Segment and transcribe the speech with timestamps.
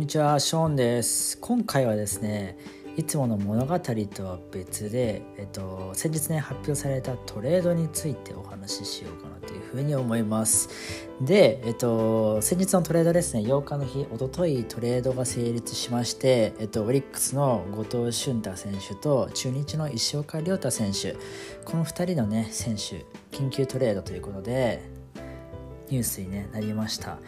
[0.00, 1.36] にちは、ショーンです。
[1.42, 2.56] 今回はですね、
[2.96, 10.70] いつもの物語とは別で、えっと、先日ね、発表されたトレードについてお話ししようかなというふうに思います。
[11.20, 21.14] で、えっと、先日のトレードですね、8日の日、おとといトレードが成立しまして、えっと、オリックスの後藤俊太選手と中日の石岡亮太選手、
[21.66, 23.04] この2人のね、選手、
[23.36, 24.80] 緊急トレードということで、
[25.90, 27.18] ニュースに、ね、なりました。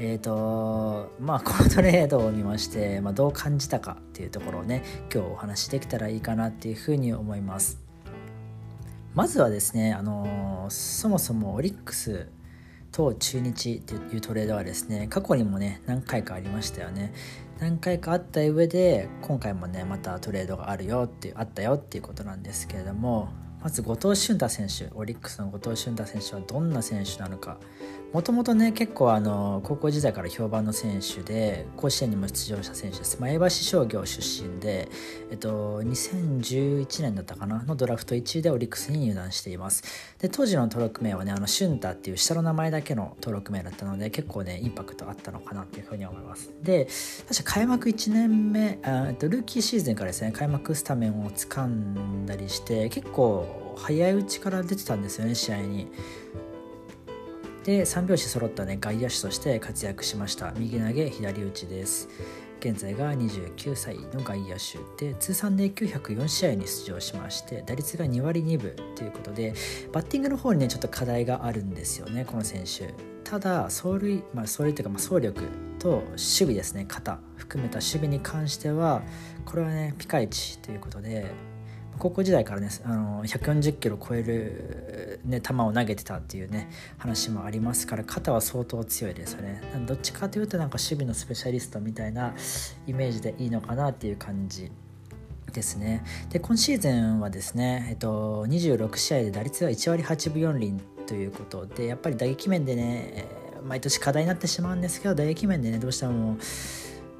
[0.00, 7.80] えーとまあ、このトレードを見まして、まあ、どう感じたかっていうところをね今日お話しできたらいいかなっていうふうに思います。
[9.14, 12.28] まずはですね、あのー、そもそもオリックス
[12.92, 17.12] と中日っていうトレードはですね過去にもね何回かありましたよね。
[17.58, 27.58] 何回かあった上で今回もねまたトレードがあるよっていうあったよっていうことなんですけれどもまず後藤俊太選手オリックスの後藤俊太選手はどんな選手なのか。
[28.12, 33.20] もともとね結構あの高校時代から評判の選手で甲子園にも出場した選手です。
[33.20, 34.88] 前橋商業出身で、
[35.30, 39.82] えっと、2011年だったかなのドラフト1位でオリックスに入団しています。
[40.18, 46.50] で当時の登録名はねあの俊太っていう下の名前だけの登録名だったので結構ねインパクトあったのかなっていうふうに思います。
[46.62, 46.88] で
[47.28, 55.88] 確か開幕1年目あとルーキーシーズンからですね開幕スタメンを掴んだりして結構早いうちから出てたんですよね試合に。
[57.68, 60.54] で3拍子揃ったね外野手として活躍しました。
[60.56, 62.08] 右投げ左打ちです。
[62.60, 69.52] 現在が29歳の外野手で通算で904試合に出場しまして打率が2割2分ということで
[69.92, 72.94] バッティングの方にねちょっと課題があるんですよねこの選手。
[73.22, 75.42] ただ走塁、まあ、走塁というか、まあ、走力
[75.78, 79.02] と守備ですね肩含めた守備に関しては
[79.44, 81.26] これはねピカイチということで
[81.98, 89.62] 高校時代からねあの140キロ超える、ね、球を投げてたっていうね話もありますから肩は相当強いですよね。
[89.86, 92.34] どっちかというとなんか守備のスペシャリストみたいな
[92.86, 94.70] イメージでいいのかなっていう感じ
[95.52, 96.04] ですね。
[96.30, 103.26] で今シーズンはですね、えっと、26試合で打率が1割8分4厘ということでやっぱり打撃面でね
[103.66, 106.36] 毎年課題になってしまうんですけど打撃面でねどうしても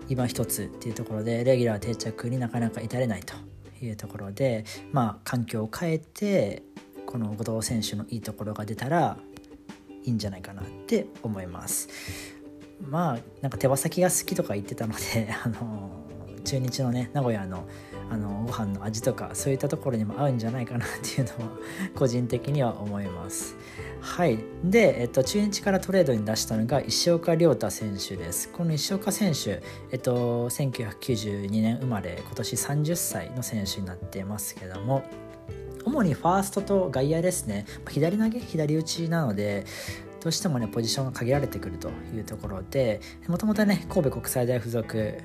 [0.09, 3.48] 今一つっていうところでレギュラー定着になかなか至れないと。
[3.87, 6.63] いうところで、まあ、環境を変えて
[7.07, 9.17] この後藤選手のいいところが出たら
[10.05, 11.89] いいんじゃないかなって思います。
[12.81, 16.08] まあなんか手羽先が好きとか言ってたので あの
[16.45, 17.67] 中日のね名古屋の
[18.11, 21.53] あのご飯の味とかそういったところにも合うんじゃないかなっていうのは
[21.95, 23.57] 個人的には思います。
[24.01, 24.39] はい。
[24.65, 28.49] で、えっと、中日からトレードに出したのが石岡亮太選手です。
[28.49, 35.03] この石岡選手、えっと、1992年生まれ今年30歳の選手になっていますけども
[35.85, 37.67] 主にファーストと外野ですね。
[37.89, 39.67] 左投げ左打ちなので
[40.21, 45.19] どうしてもねポジションが限られてくるというところでもともとね神戸国際大付属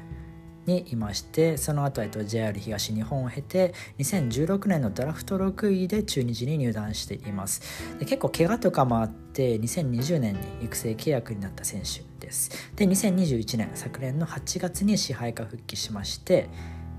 [0.66, 7.62] にいましてその後、えっと、JR 東日本を経て2016年のドラフト6位で中日に入団しています。
[8.00, 12.52] で結構怪我とかもあって2020年に育成契約になった選手です。
[12.76, 16.50] で2021年昨年の8月に支配下復帰しまして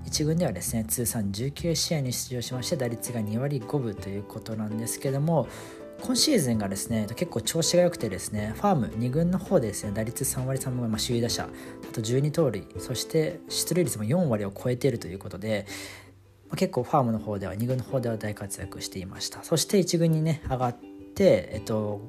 [0.07, 5.49] 1軍ではですね通算19試合に出場しまして打率が2割5分ということなんですけども
[6.05, 15.67] 今シーズンがですね結構調子が良くてですねファーム2軍の方でですね打率3割3分ま、首位打者あと12盗塁そして出塁率も4割を超えているということで、
[16.51, 19.43] ま、結構ファームの方では2軍の方では大活躍していました。
[19.45, 20.77] そして1軍にね上がっ
[21.15, 22.03] て、えっと、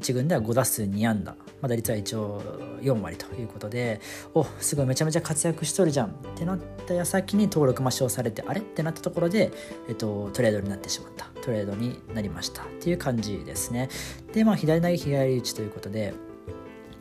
[0.00, 2.40] 1軍では5打数2安打、まあ、打率は一応
[2.80, 4.00] 4割ということで
[4.34, 8.60] おすごいめちゃめちゃ活躍しとるじゃんってなった矢先に登録抹消されてあれ？
[8.60, 9.52] ってなったところで、
[9.88, 11.26] えっと、トレードになってしまった。
[11.42, 13.88] トレードになりましたっていう感じですね。
[14.32, 16.14] でまあ左投げ左打ちということで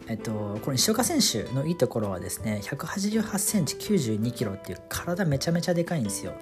[0.07, 6.33] えっと、この石岡選手のいいところはですね188センチ92キロっていう体めちゃめちゃでかいんですよ。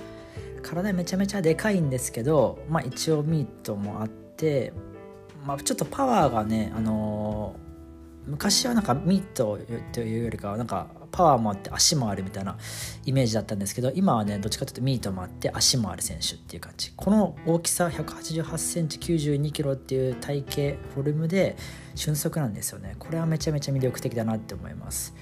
[0.63, 4.73] 体めちゃめちゃでかいんですけど、まあ、一応ミートもあって
[5.45, 9.59] まあ、ちょっとパワーがね、あのー、昔はなんかミート
[9.91, 12.57] というよりかはなんかパワーもあって足もあるみたいな
[13.05, 16.91] イメージだったんですけど今はねどっちかというとミートもあって足もある選手っていう感じ。
[16.95, 20.53] この大きさ1 8 8センチ9 2キロっていう体型
[20.93, 21.57] フォルムで
[21.95, 22.95] 俊足なんですよね。
[22.99, 25.15] これはめちゃめちゃ魅力的だなって思います。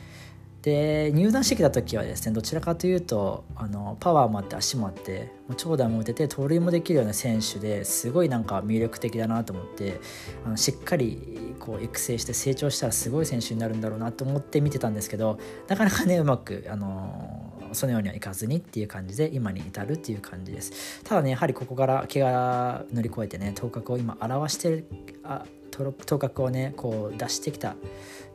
[0.67, 10.01] で入団してきた時はですねどちらかというとあのパワーもあって足もあってもう長打も打てて盗塁もできるような選手ですごいなんか魅力的だなと思って
[10.45, 21.01] あのしっかりこう育成して成長したらすごい選手になるんだろうなと思って見てたんですけどなかなかねうまくあのそのようにはいかずにっていう感じで今に至るっていう感じです。
[21.03, 24.83] ただねやはりここから怪我乗り越えてね頭角を今表して
[25.27, 27.75] あ頭角をねこう出してきた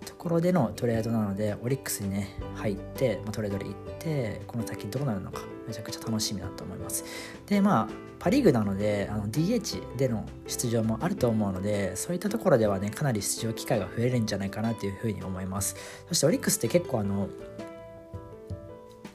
[0.05, 7.05] ところでのトレードなのでオリックスにね入って、まあ、トレードで行ってこの先どうなるのかめちゃくちゃ楽しみだと思います。
[7.47, 15.77] でまあパ・リーグなのであの DH での出場もあると思うのでそういったところではねかなり出場機会が増えるんじゃないかなというふうに思います。
[16.09, 17.29] そしてオリックスって結構あの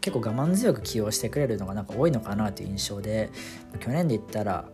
[0.02, 3.30] 結構我慢強く起用してくれるのがなんか多いのかなという印象で
[3.80, 4.70] 去年で言ったら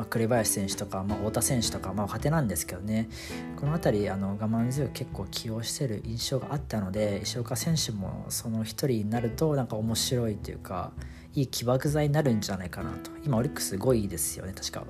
[0.00, 3.10] まあ、栗林選手とか、まあ、太田選手とか、まあ、若手なんですけどね。
[3.56, 10.92] この辺りあの我慢強く結構起用してる印象があったので石岡選手もその一人になるとなんか面白いというか
[11.34, 13.10] いい起爆剤になるんじゃないかなと。
[13.26, 14.84] 今オリックス5位ですよね確か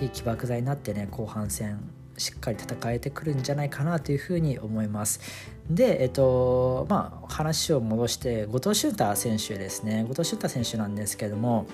[0.00, 1.80] いい起爆剤になってね後半戦
[2.16, 5.18] しっかり戦えてくるんじゃないかなというふうに思います。
[5.68, 10.04] で、えっとまあ、話を戻して後藤俊太選手ですね。
[10.04, 11.66] 後藤俊太選手なんですけども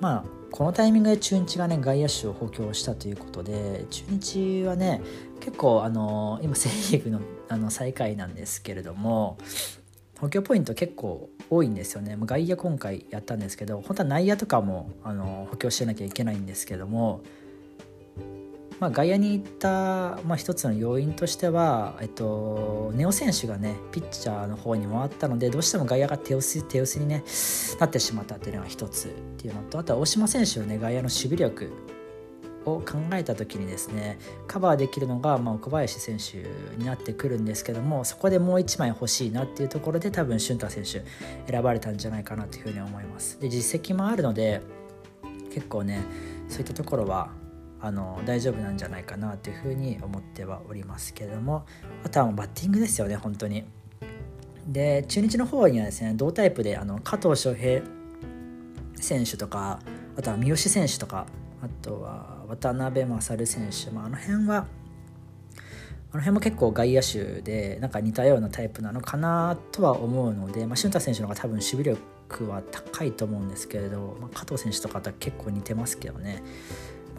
[0.00, 5.00] まあこのタイミングで中日がね外野手を補強したということで中日はね
[5.40, 9.36] 結構あの今セ・リーグのあの最下位なんですけれども
[10.18, 12.16] 補強ポイント結構多いんですよね。
[12.20, 17.22] 外野今回やったんですけど本当は内野とかもあの補強しなきゃいけないんですけども
[18.80, 19.68] まあ、外野に行った、
[20.26, 27.22] まあ、一つの要因としては、えっと、ネオ選手がねピッチャーの方に回ったのでどうしても外野が手薄手薄に、ね、
[27.78, 31.70] なってしまったっていうのが一つっていうのとあとは大島選手の、ね、外野の守備力
[32.64, 36.46] を考えた時にですねカバーできるのが、まあ、小林選手
[36.78, 41.04] になってくるんですけどもそこでもう1枚欲しいなっていうところで多分俊太選手
[41.50, 43.38] 選ばれたんじゃないかなというふうに思います。
[43.40, 44.62] で実績もあるので
[45.52, 46.02] 結構ね
[46.48, 47.39] そういったところは
[47.82, 51.64] あの大丈夫なんじゃないかなというふうに思ってはおりますけれども
[52.04, 53.64] あとはもうバッティングですよね本当に。
[54.66, 57.82] で中日の方にはですね同タイプであの加藤翔平
[58.96, 59.80] 選手とか
[60.16, 61.26] あとは三好選手とか
[61.62, 64.66] あとは渡辺勝選手、まあ、あの辺は
[66.12, 76.42] あの辺も結構外野手でなんか似たようなタイプなのかなとは思うので、まあ、俊太選手の方が多分守備力は高いと思うんですけれど、まあ、加藤選手とかとは結構似てますけどね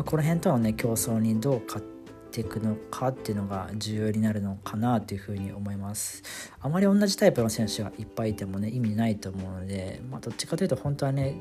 [0.01, 1.85] あ、この辺とのね競争にどう勝っ
[2.31, 6.23] ていくのかっていうのが重要になるのかなというふうに思います。
[6.59, 11.35] あまり同じタイプの選手がいっぱいいてもね意味ないと思うので、まあ、どっちかというと本当はね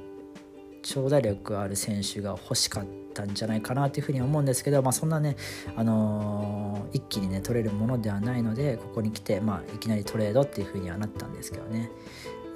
[0.83, 2.85] 長打力ある選手が欲しかっ
[3.15, 5.37] たんじゃないかなというふうに思うんですけど、まあ、そんなね、
[5.77, 11.91] あのー、一気にね取れるものではないのでここに来て、まあ、いきなりトレードっていうふうにはなったんですけどね。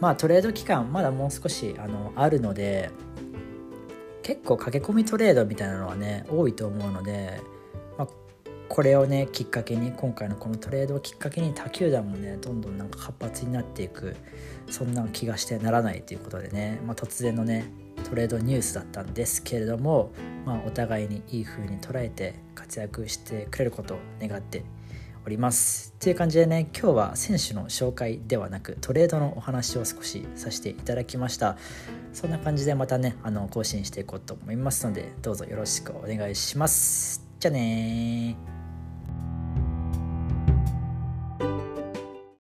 [0.00, 2.90] まあトレード期間まだもう少しあのあるので
[4.24, 7.40] 結構駆け込みトレードみたいなのはね多いと思うので、
[7.98, 8.08] まあ、
[8.70, 14.16] これをねきっかけに今回のこのトレードをきっかけに他球団もねどんどんなんか活発になっていく
[14.70, 17.70] そんな気がしてならないということでね、まあ、突然のね
[18.08, 20.10] トレードニュースだったんですけれども、
[20.46, 24.64] まあ、お互いにいい風に捉えて活躍してくれることを願って
[25.26, 25.92] おります。
[26.00, 31.56] という感じでね今日は選手の紹介ではなくトレードのお話を少しさせていただきました。
[32.12, 37.26] そんな感じでまたねあの更新していこうと思いますのでどうぞよろしくお願いします。
[37.40, 38.36] じゃあね